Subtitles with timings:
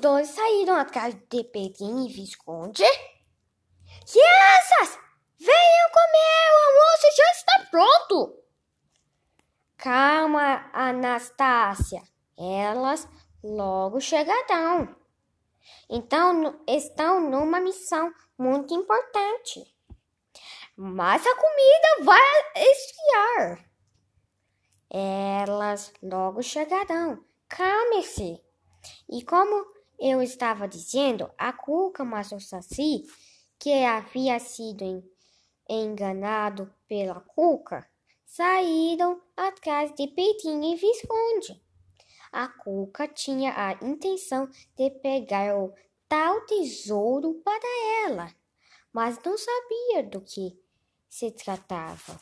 [0.00, 2.84] dois saíram atrás de Pedrinho e Visconde.
[4.10, 4.98] Crianças,
[5.38, 8.42] venham comer, o almoço já está pronto.
[9.76, 12.02] Calma, Anastácia,
[12.36, 13.06] elas
[13.44, 14.96] logo chegarão.
[15.88, 19.64] Então, estão numa missão muito importante.
[20.76, 23.70] Mas a comida vai esfriar.
[24.90, 27.22] Elas logo chegarão.
[27.48, 28.42] Calme-se.
[29.10, 33.04] E como eu estava dizendo, a Cuca mas o Saci,
[33.58, 35.04] que havia sido
[35.68, 37.86] enganado pela Cuca,
[38.24, 41.62] saíram atrás de Peitinho e Visconde.
[42.32, 45.74] A Cuca tinha a intenção de pegar o
[46.08, 48.34] tal tesouro para ela,
[48.92, 50.58] mas não sabia do que
[51.08, 52.20] se tratava.